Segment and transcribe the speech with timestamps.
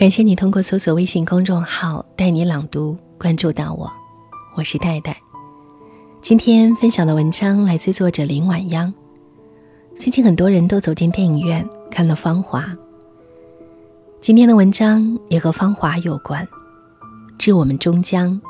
[0.00, 3.92] 感谢你通过搜索微信公众号“带你朗读”关注到我，
[4.56, 5.14] 我是戴戴。
[6.22, 8.90] 今天分享的文章来自作者林晚央。
[9.94, 12.62] 最近很多人都走进电影院看了《芳华》，
[14.22, 16.48] 今天的文章也和《芳华》有关。
[17.38, 18.40] 致我们终将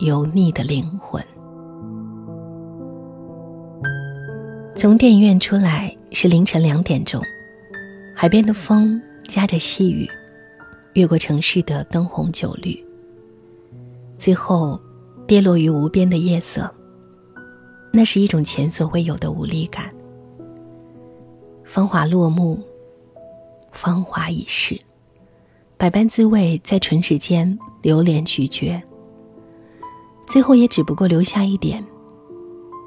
[0.00, 1.24] 油腻的灵魂。
[4.76, 7.22] 从电影院出来是凌晨两点钟，
[8.14, 10.06] 海边的风夹着细雨，
[10.94, 12.78] 越过城市的灯红酒绿，
[14.18, 14.80] 最后
[15.26, 16.68] 跌落于无边的夜色。
[17.92, 19.92] 那是一种前所未有的无力感。
[21.64, 22.58] 芳华落幕，
[23.72, 24.80] 芳华已逝，
[25.76, 28.80] 百般滋味在唇齿间流连咀嚼，
[30.26, 31.84] 最后也只不过留下一点。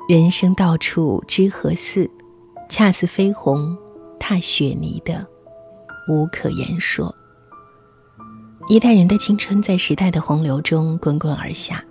[0.09, 2.09] 人生到处知何似，
[2.67, 3.77] 恰似飞鸿
[4.19, 5.25] 踏雪泥的
[6.09, 7.13] 无可言说。
[8.69, 11.83] 一代人的青春在时代的洪流中滚滚而下，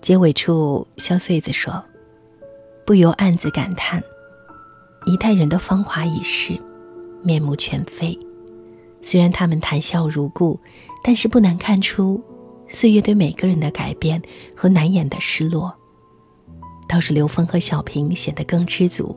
[0.00, 1.82] 结尾处，萧穗子说
[2.84, 4.02] ：“不由暗自感叹，
[5.06, 6.60] 一代人的芳华已逝，
[7.22, 8.18] 面目全非。
[9.02, 10.58] 虽然他们谈笑如故，
[11.02, 12.20] 但是不难看出
[12.68, 14.20] 岁月对每个人的改变
[14.56, 15.72] 和难掩的失落。”
[16.88, 19.16] 倒是刘峰和小平显得更知足，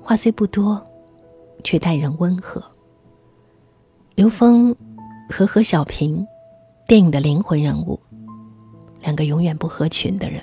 [0.00, 0.80] 话虽不多，
[1.64, 2.62] 却待人温和。
[4.14, 4.74] 刘峰
[5.32, 6.24] 和何小平，
[6.86, 7.98] 电影的灵魂人物，
[9.00, 10.40] 两个永远不合群的人。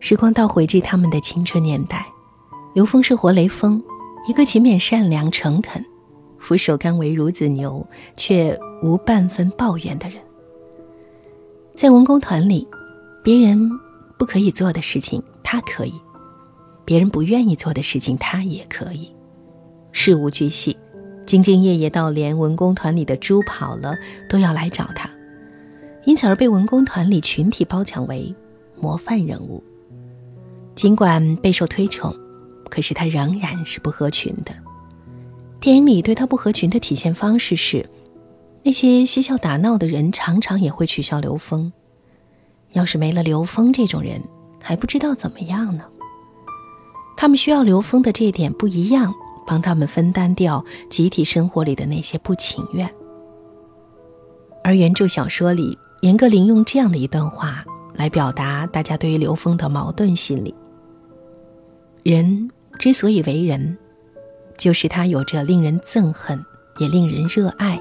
[0.00, 2.04] 时光倒回至他们的青春年代，
[2.74, 3.82] 刘峰是活雷锋，
[4.28, 5.82] 一个勤勉、善良、诚恳，
[6.38, 10.20] 俯首甘为孺子牛，却无半分抱怨的人。
[11.74, 12.66] 在文工团里，
[13.22, 13.70] 别人。
[14.18, 15.92] 不可以做的事情，他可以；
[16.84, 19.08] 别人不愿意做的事情，他也可以。
[19.92, 20.76] 事无巨细，
[21.28, 23.94] 兢兢业业到连文工团里的猪跑了
[24.30, 25.10] 都要来找他，
[26.06, 28.34] 因此而被文工团里群体褒奖为
[28.80, 29.62] 模范人物。
[30.74, 32.16] 尽管备受推崇，
[32.70, 34.54] 可是他仍然是不合群的。
[35.60, 37.86] 电影里对他不合群的体现方式是，
[38.62, 41.70] 那些嬉笑打闹的人常常也会取笑刘峰。
[42.72, 44.22] 要是没了刘峰这种人，
[44.62, 45.84] 还不知道怎么样呢。
[47.18, 49.12] 他们需要刘峰的这点不一样，
[49.48, 52.86] 帮他们分担掉集体生活里的那些不情愿。
[54.62, 57.64] 而原著小说里，严歌苓用这样的一段话
[57.94, 60.54] 来表达大家对于刘峰的矛盾心理：
[62.02, 63.78] 人之所以为人，
[64.58, 66.38] 就是他有着令人憎恨，
[66.78, 67.80] 也令人热爱，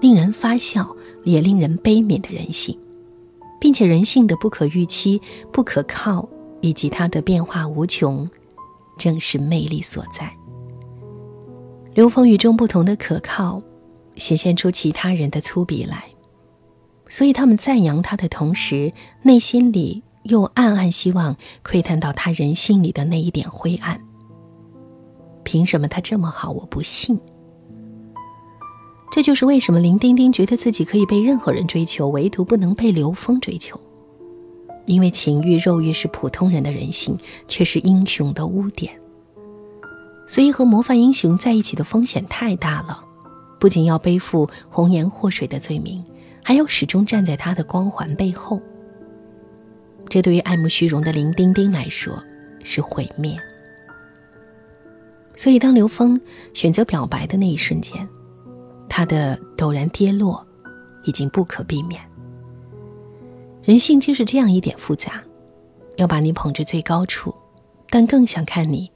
[0.00, 0.88] 令人发笑，
[1.24, 2.78] 也令人悲悯的人性。
[3.60, 5.20] 并且人性的不可预期、
[5.52, 6.28] 不可靠，
[6.60, 8.30] 以及它的变化无穷，
[8.96, 10.32] 正是魅力所在。
[11.98, 13.60] 刘峰与众不同的可靠，
[14.14, 16.04] 显现出其他人的粗鄙来，
[17.08, 18.92] 所以他们赞扬他的同时，
[19.22, 24.00] 内心里又暗暗希望窥探到他人性里的那一点灰暗。
[25.42, 27.18] 凭什么他这么好，我不信？
[29.10, 33.76] 这就是为什么林丁丁觉得自己可以被任何人追求，唯独不能被刘峰追求。
[34.86, 38.92] 因为情欲、肉欲是普通人的人性，却是英雄的污点。
[40.28, 43.02] 所以和模范英雄在一起的风险太大了，
[43.58, 46.04] 不仅要背负红颜祸水的罪名，
[46.44, 48.60] 还要始终站在他的光环背后。
[50.08, 52.22] 这对于爱慕虚荣的林丁丁来说
[52.62, 53.36] 是毁灭。
[55.34, 56.20] 所以当刘峰
[56.54, 58.08] 选择表白的那一瞬间。
[58.90, 60.44] 他的陡然跌落，
[61.04, 62.02] 已经不可避免。
[63.62, 65.22] 人性就是这样一点复杂，
[65.98, 67.32] 要把你捧至最高处，
[67.90, 68.90] 但更想看你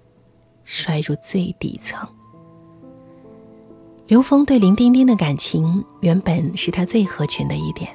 [0.75, 2.09] 摔入最底层。
[4.06, 7.91] 刘峰对林丁丁的感情，原本是他最合群的一点。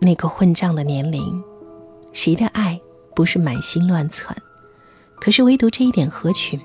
[0.00, 1.42] 那个混账的年龄，
[2.12, 2.80] 谁的爱
[3.16, 4.34] 不是满心乱窜？
[5.20, 6.60] 可是唯独这一点合群，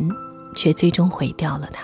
[0.56, 1.84] 却最终毁掉了他。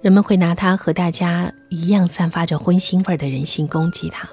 [0.00, 4.26] 人们会拿他和大家一样散发着荤腥味的人性攻击他，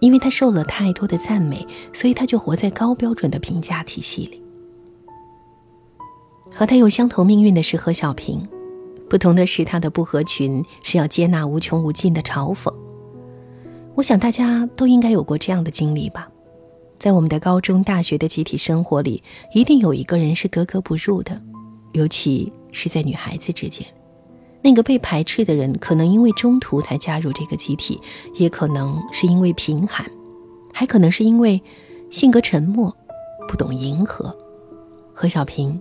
[0.00, 4.43] 因为他受了太多的赞美，所以他就活在高标准的评价体系里。
[6.54, 8.42] 和他有相同命运的是何小平，
[9.08, 12.72] 不同的是他的不合群是要接纳无穷无尽的嘲讽。
[13.94, 16.28] 我想大家都应该有过这样的经历吧，
[16.98, 19.22] 在我们的高中、大学的集体生活里，
[19.52, 21.40] 一定有一个人是格格不入的，
[21.92, 23.86] 尤其是在女孩子之间。
[24.62, 28.00] 那个被排斥的人，可能因为中途才加入这个集体，
[28.34, 30.10] 也可能是因为贫寒，
[30.72, 31.62] 还可能是因为
[32.10, 32.96] 性格沉默，
[33.46, 34.34] 不懂迎合。
[35.12, 35.80] 何小平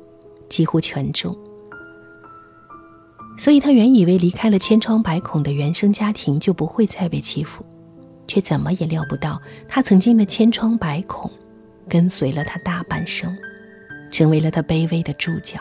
[0.54, 1.36] 几乎全中。
[3.40, 7.66] 所以他原以为离开了千疮百孔的原生家庭就不会再被欺负，
[8.28, 11.32] 却怎么也料不到，他曾经的千疮百孔，
[11.90, 13.36] 跟随了他大半生，
[14.12, 15.60] 成为了他卑微的助教。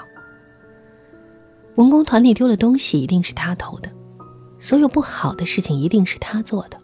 [1.77, 3.89] 文工团里丢了东西，一定是他偷的；
[4.61, 6.79] 所有不好的事情，一定是他做的。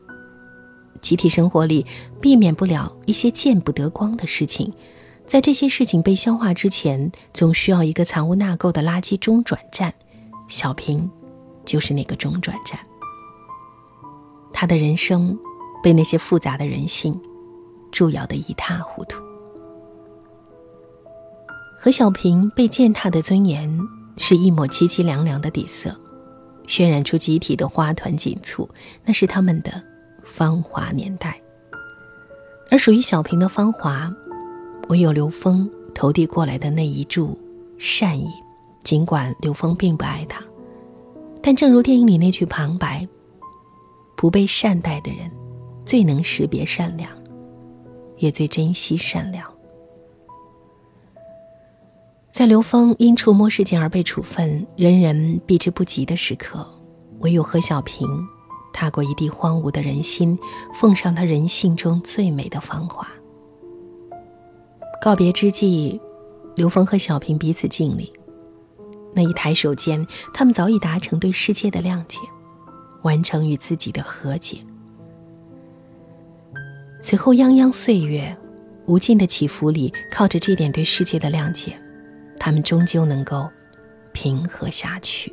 [1.03, 1.85] 集体生活里
[2.23, 4.73] 避免不了一些见不得光的事情，
[5.29, 9.93] 在这些事情被消化之前，总需要一个藏污纳垢的垃圾中转站。
[10.49, 11.09] 小平，
[11.67, 12.81] 就是那个中转站。
[14.55, 15.39] 他的人生
[15.83, 17.21] 被那些复杂的人性
[17.93, 19.23] 蛀咬得一塌糊涂。
[21.79, 23.79] 何小平被践踏的尊严
[24.17, 25.95] 是一抹凄凄凉凉的底色，
[26.67, 28.67] 渲染出集体的花团锦簇，
[29.05, 29.83] 那是他们的
[30.25, 31.39] 芳华年代。
[32.71, 34.11] 而属于小平的芳华，
[34.89, 37.39] 唯有刘峰投递过来的那一注
[37.79, 38.29] 善意。
[38.85, 40.43] 尽管刘峰并不爱他，
[41.43, 43.07] 但正如电影里那句旁白
[44.17, 45.31] ：“不被善待的人，
[45.85, 47.11] 最能识别善良，
[48.17, 49.45] 也最珍惜善良。”
[52.33, 56.67] 在刘峰因触摸事件而被处分、人人避之不及的时刻，
[57.19, 58.09] 唯有何小平
[58.73, 60.39] 踏过一地荒芜的人心，
[60.73, 63.07] 奉上他人性中最美的芳华。
[65.01, 66.01] 告别之际，
[66.57, 68.13] 刘峰和小平彼此敬礼。
[69.15, 72.19] 那一抬手间，他们早已达成对世界的谅解，
[73.03, 74.59] 完成与自己的和解。
[77.01, 78.37] 此后泱泱岁月，
[78.87, 81.79] 无尽的起伏里，靠着这点对世界的谅解，
[82.39, 83.49] 他们终究能够
[84.13, 85.33] 平和下去。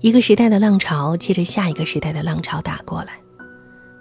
[0.00, 3.20] 一个时代的浪潮接着下一个时代的浪潮打过来，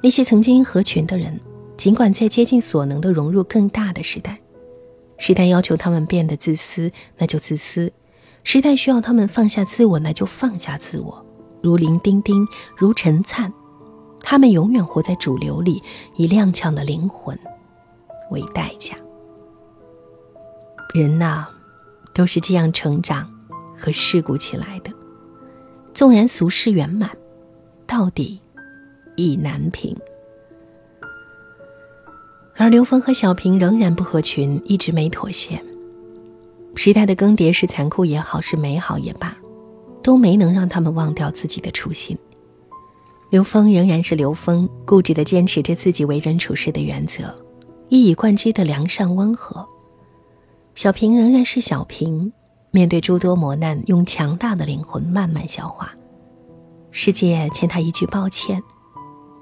[0.02, 1.38] 那些曾经合群的人，
[1.80, 4.38] 尽管在竭尽所能的融入更大的时代，
[5.18, 7.90] 时代要求他们变得自私，那就自私。
[8.44, 11.26] 时代需要他们放下自我，那就放下自我，
[11.64, 12.46] 如林丁丁，
[12.76, 13.54] 如陈灿，
[14.20, 15.81] 他们永远活在主流里，
[16.18, 17.40] 以踉跄的灵魂
[18.30, 18.98] 为代价。
[20.94, 21.48] 人呐，
[22.14, 23.32] 都是这样成长
[23.78, 24.92] 和世故起来的。
[25.94, 27.10] 纵然俗世圆满，
[27.88, 28.42] 到底
[29.16, 29.98] 意难平。
[32.60, 35.58] 而刘峰和小平仍然不合群，一直没妥协。
[36.76, 39.34] 时代的更迭是残酷也好，是美好也罢，
[40.04, 42.18] 都没能让他们忘掉自己的初心。
[43.30, 47.34] 刘峰仍然是刘峰，固执地坚持着自己为人处事的原则，
[47.88, 49.66] 一以贯之的良善温和。
[50.76, 52.34] 小平仍然是小平，
[52.72, 55.94] 面对诸多磨难，用强大的灵魂慢慢消化。
[56.92, 58.62] 世界欠他一句抱歉，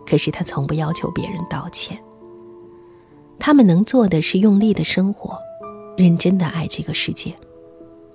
[0.06, 2.00] 可是他从不要求别人道歉。
[3.40, 5.38] 他们能做的是用力的生活。
[5.98, 7.34] 认真的爱这个世界，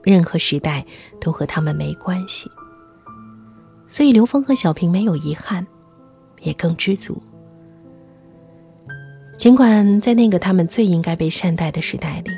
[0.04, 0.86] 任何时代
[1.20, 2.48] 都和他们没关系。
[3.88, 5.66] 所以刘峰和小平没有遗憾，
[6.42, 7.20] 也更知足。
[9.36, 12.30] 尽管在那个他们最应该被善待的时代里，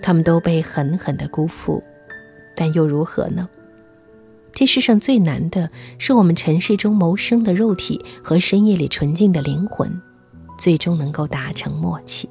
[0.00, 1.82] 他们都被狠狠的辜负，
[2.54, 3.48] 但又如何呢？
[4.52, 5.68] 这世上最难的
[5.98, 10.00] 是我们尘世中谋生的肉体和深夜里纯净的灵魂，
[10.58, 12.28] 最终能够达成默契。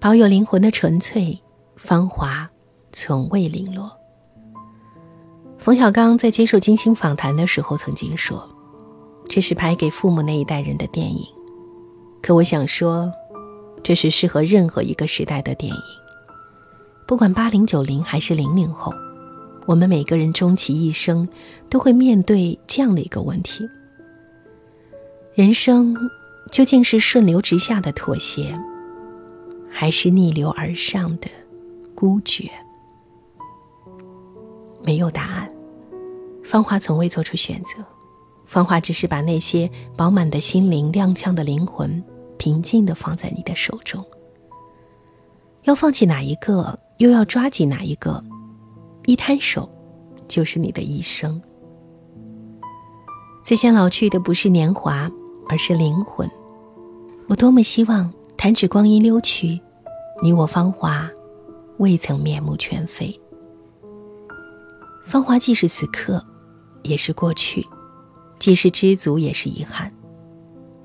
[0.00, 1.38] 保有灵魂的纯粹，
[1.76, 2.50] 芳华
[2.92, 3.92] 从未零落。
[5.58, 8.48] 冯小刚在接受金星访谈的时候曾经说
[9.28, 11.24] ：“这是拍给父母那一代人的电影。”
[12.20, 13.12] 可我想说，
[13.82, 15.80] 这是适合任何一个时代的电影。
[17.06, 18.92] 不管八零九零还是零零后，
[19.66, 21.28] 我们每个人终其一生
[21.68, 23.68] 都会面对这样的一个问题：
[25.34, 25.96] 人生
[26.50, 28.54] 究竟是顺流直下的妥协？
[29.70, 31.28] 还是逆流而上的
[31.94, 32.50] 孤绝，
[34.84, 35.50] 没有答案。
[36.44, 37.82] 芳华从未做出选择，
[38.44, 42.04] 芳华只是把那些饱满的心灵、踉跄的灵魂，
[42.36, 44.04] 平静的放在你的手中。
[45.62, 48.22] 要放弃哪一个，又要抓紧哪一个，
[49.06, 49.66] 一摊手，
[50.28, 51.40] 就是你的一生。
[53.42, 55.10] 最先老去的不是年华，
[55.52, 56.26] 而是灵魂。
[57.28, 58.10] 我多么希望。
[58.38, 59.60] 弹指光阴溜去，
[60.20, 61.08] 你我芳华，
[61.76, 63.20] 未曾面目全非。
[65.04, 66.24] 芳华既是此刻，
[66.82, 67.62] 也是过去；
[68.40, 69.92] 既是知足，也是遗憾。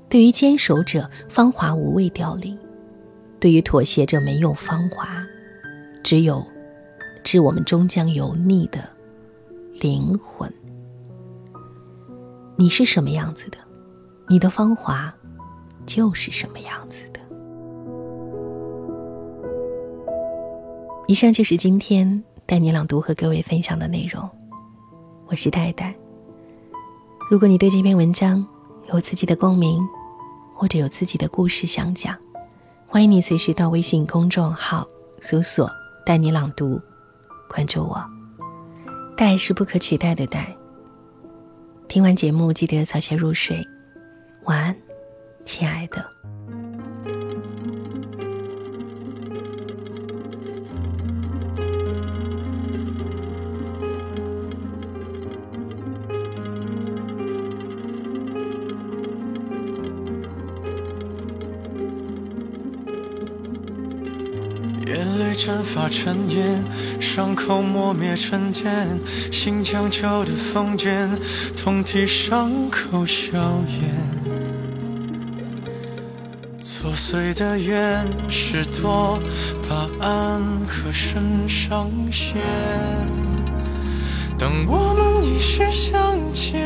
[0.08, 2.56] 对于坚守者，芳华无畏凋零；
[3.40, 5.08] 对于妥协者，没有芳华，
[6.04, 6.46] 只有
[7.24, 8.88] 致我们终将油腻的
[9.80, 10.48] 灵魂。
[12.54, 13.58] 你是什么样子的，
[14.30, 15.12] 你的芳华
[15.86, 17.20] 就是什么样子的。
[21.06, 24.28] 以上就是今天带你朗读和各位分享的内容。
[25.26, 25.94] 我是戴戴。
[27.30, 28.46] 如果你对这篇文章
[28.92, 29.82] 有自己的共鸣，
[30.54, 32.14] 或者有自己的故事想讲，
[32.86, 34.86] 欢迎你随时到微信公众号
[35.22, 35.70] 搜索
[36.04, 36.78] “带你朗读”，
[37.48, 37.98] 关注我。
[39.16, 40.54] 戴是不可取代的戴。
[41.88, 43.66] 听完节目记得早些入睡，
[44.48, 44.74] 晚安，
[45.44, 46.02] 亲爱的。
[64.86, 66.64] 眼泪蒸发成烟，
[66.98, 68.98] 伤口磨灭成茧，
[69.30, 71.10] 心将旧的封缄，
[71.54, 73.36] 痛替伤口消
[73.82, 73.97] 炎。
[77.10, 79.18] 作祟的愿是多
[79.66, 82.42] 把暗和深上线。
[84.38, 86.60] 当我们一世相见，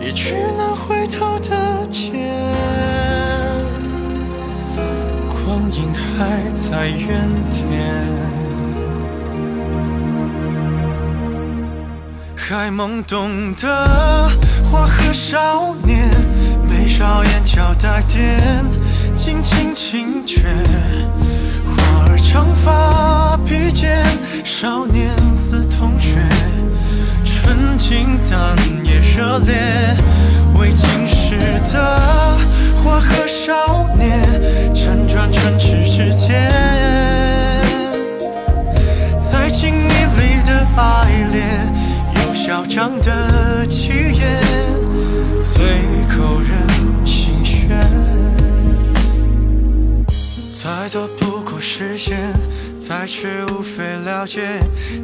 [0.00, 2.10] 一去难回头的劫。
[5.28, 7.94] 光阴还在原点，
[12.34, 14.28] 还懵懂的
[14.64, 16.10] 花和少年，
[17.00, 18.62] 眉梢眼角带点
[19.16, 20.42] 轻轻轻绝，
[21.64, 24.04] 花儿长发披肩，
[24.44, 26.18] 少年似同学，
[27.24, 28.54] 纯净但
[28.84, 29.96] 也热烈，
[30.58, 31.38] 未经事
[31.72, 32.36] 的
[32.84, 34.20] 花和少年。
[34.74, 36.50] 辗转唇齿之间，
[39.18, 39.88] 在情意
[40.20, 41.72] 里的爱恋，
[42.16, 44.38] 有嚣张的气焰，
[45.42, 45.80] 最
[50.92, 52.32] 多不过时间，
[52.80, 54.40] 再迟无非了解，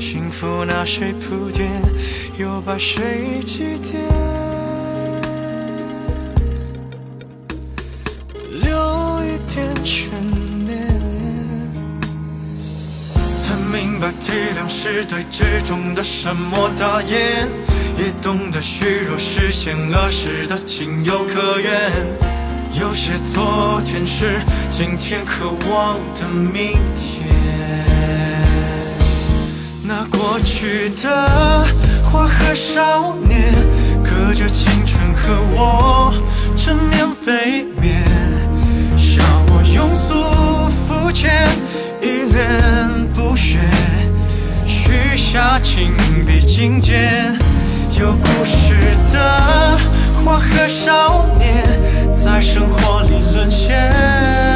[0.01, 1.71] 幸福拿谁铺垫，
[2.37, 3.95] 又把谁祭奠？
[8.51, 10.11] 留一点悬
[10.67, 10.89] 念，
[13.41, 17.49] 才明白体谅是对之中的沉默大言，
[17.97, 22.36] 也懂得虚弱实现儿时的情有可原。
[22.79, 24.39] 有些昨天是
[24.71, 27.27] 今天渴望的明天。
[29.83, 31.65] 那过去的
[32.05, 33.51] 花和少年，
[34.05, 36.13] 隔着青春和我
[36.55, 38.05] 正面背面。
[38.95, 41.49] 笑我庸俗肤浅，
[42.03, 43.59] 一脸不屑，
[44.67, 45.95] 许下情
[46.27, 47.39] 比金坚。
[47.99, 48.77] 有故事
[49.11, 49.79] 的
[50.23, 51.66] 花和少年，
[52.27, 54.56] 在生活里沦陷。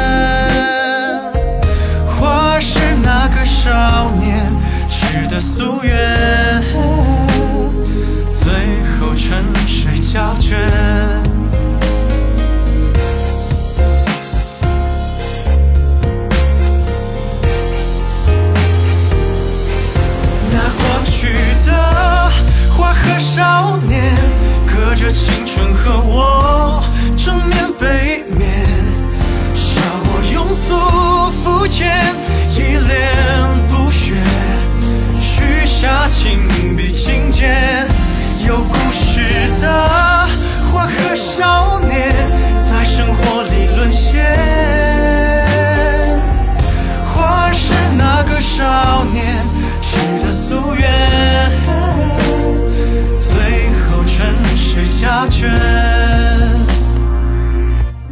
[55.31, 55.49] 卷。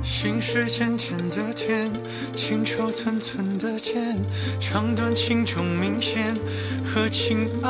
[0.01, 1.91] 心事浅浅的甜，
[2.33, 4.17] 情愁寸寸的剑，
[4.59, 6.33] 长短情种明显，
[6.83, 7.69] 和情爱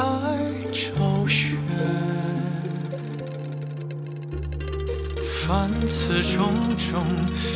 [0.71, 1.57] 周旋。
[5.45, 6.53] 凡此种
[6.91, 7.03] 种，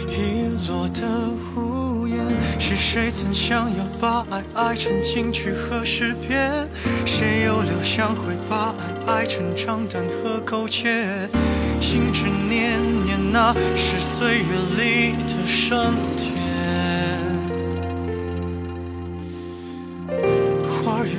[0.10, 1.02] 遗落的
[1.56, 1.83] 无。
[2.60, 6.68] 是谁曾想要把爱爱成金句和诗篇？
[7.06, 8.74] 谁又料想会把
[9.08, 11.30] 爱爱成账单和苟且？
[11.80, 14.46] 心之念念，那是岁月
[14.78, 16.34] 里的升天。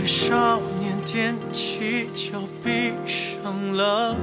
[0.06, 4.16] 少年踮起脚，闭上了。